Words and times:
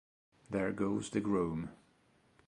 There 0.49 0.71
Goes 0.71 1.11
the 1.11 1.19
Groom 1.21 1.69